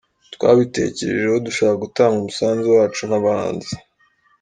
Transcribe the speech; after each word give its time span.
Twabitekerejeho 0.35 1.35
dushaka 1.47 1.75
gutanga 1.83 2.15
umusanzu 2.17 2.67
wacu 2.77 3.01
nk’abahanzi. 3.07 3.71